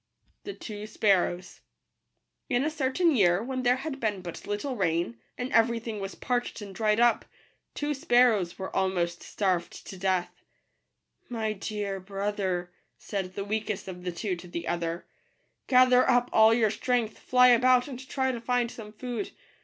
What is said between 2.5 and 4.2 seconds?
a certain year, when there had